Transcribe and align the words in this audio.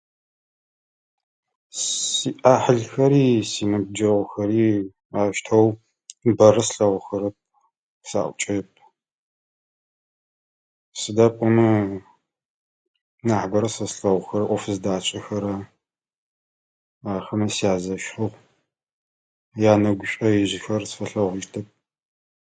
Сиӏахьылхэри 1.81 3.25
синыбджэгъухэри 3.51 4.67
аущтэу 5.19 5.67
бэрэ 6.37 6.63
слъэгъухэрэп, 6.67 7.35
саӏукӏэрэп. 8.09 8.69
Сыда 10.99 11.27
пӏомэ 11.35 11.67
нахьыбэрэ 13.27 13.69
сэ 13.75 13.85
слъэгъухэрэр 13.91 14.47
ӏоф 14.49 14.63
зыдасшӏэхэрэ. 14.73 15.53
Ахэмэ 17.15 17.47
сязэщыгъ. 17.55 18.33
Янэгу 19.71 20.07
шӏоижъхэр 20.11 20.83
сфэлъэгъужьытэп. 20.89 21.67